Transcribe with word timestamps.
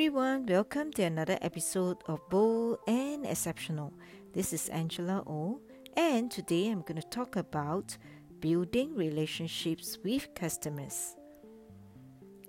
everyone, 0.00 0.46
welcome 0.46 0.90
to 0.90 1.02
another 1.02 1.36
episode 1.42 1.98
of 2.06 2.26
Bold 2.30 2.78
and 2.88 3.26
Exceptional. 3.26 3.92
This 4.32 4.54
is 4.54 4.70
Angela 4.70 5.22
O, 5.26 5.60
and 5.94 6.30
today 6.30 6.70
I'm 6.70 6.80
going 6.80 6.98
to 6.98 7.06
talk 7.08 7.36
about 7.36 7.98
building 8.40 8.94
relationships 8.94 9.98
with 10.02 10.34
customers. 10.34 11.16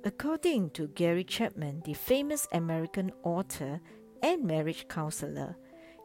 According 0.05 0.69
to 0.69 0.87
Gary 0.95 1.25
Chapman, 1.25 1.81
the 1.83 1.93
famous 1.93 2.47
American 2.53 3.11
author 3.23 3.81
and 4.23 4.45
marriage 4.45 4.87
counselor, 4.87 5.57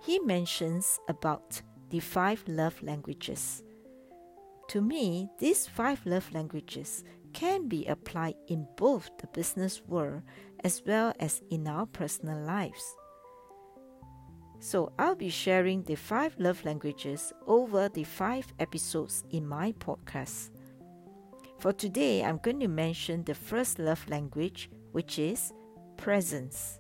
he 0.05 0.19
mentions 0.19 0.99
about 1.09 1.63
the 1.91 2.01
five 2.01 2.43
love 2.49 2.83
languages. 2.83 3.63
To 4.71 4.81
me, 4.81 5.29
these 5.39 5.69
five 5.69 6.05
love 6.07 6.29
languages 6.35 7.05
can 7.37 7.68
be 7.68 7.84
applied 7.84 8.34
in 8.48 8.66
both 8.79 9.11
the 9.18 9.27
business 9.27 9.82
world 9.86 10.23
as 10.64 10.82
well 10.86 11.12
as 11.21 11.43
in 11.50 11.68
our 11.68 11.85
personal 11.85 12.39
lives. 12.39 12.96
So, 14.59 14.90
I'll 14.99 15.14
be 15.14 15.29
sharing 15.29 15.82
the 15.82 15.96
five 15.96 16.35
love 16.39 16.64
languages 16.64 17.35
over 17.46 17.90
the 17.90 18.04
five 18.04 18.50
episodes 18.59 19.22
in 19.31 19.46
my 19.46 19.72
podcast. 19.72 20.49
For 21.59 21.75
today, 21.75 22.25
I'm 22.25 22.39
going 22.39 22.61
to 22.61 22.68
mention 22.68 23.22
the 23.22 23.35
first 23.35 23.79
love 23.79 24.09
language, 24.09 24.71
which 24.93 25.18
is 25.18 25.53
presence. 25.98 26.79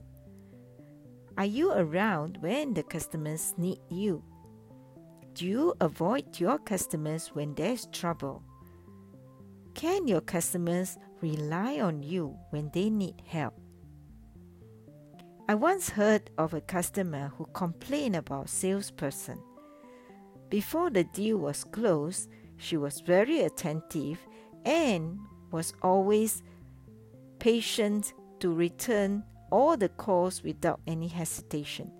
Are 1.36 1.44
you 1.44 1.72
around 1.72 2.38
when 2.40 2.72
the 2.72 2.82
customers 2.82 3.52
need 3.58 3.80
you? 3.90 4.24
Do 5.34 5.44
you 5.44 5.74
avoid 5.82 6.40
your 6.40 6.58
customers 6.58 7.28
when 7.34 7.54
there's 7.54 7.86
trouble? 7.92 8.42
Can 9.76 10.08
your 10.08 10.22
customers 10.22 10.96
rely 11.20 11.80
on 11.80 12.02
you 12.02 12.34
when 12.48 12.70
they 12.72 12.88
need 12.88 13.20
help? 13.26 13.52
I 15.50 15.54
once 15.54 15.90
heard 15.90 16.30
of 16.38 16.54
a 16.54 16.62
customer 16.62 17.30
who 17.36 17.44
complained 17.52 18.16
about 18.16 18.48
salesperson. 18.48 19.38
Before 20.48 20.88
the 20.88 21.04
deal 21.04 21.36
was 21.36 21.62
closed, 21.62 22.30
she 22.56 22.78
was 22.78 23.00
very 23.02 23.40
attentive 23.40 24.18
and 24.64 25.18
was 25.50 25.74
always 25.82 26.42
patient 27.38 28.14
to 28.40 28.54
return 28.54 29.24
all 29.52 29.76
the 29.76 29.90
calls 29.90 30.42
without 30.42 30.80
any 30.86 31.08
hesitation. 31.08 31.92